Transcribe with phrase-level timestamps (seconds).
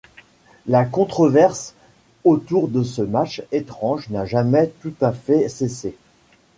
[0.65, 1.75] La controverse
[2.23, 5.95] autour de ce match étrange n'a jamais tout à fait cessé.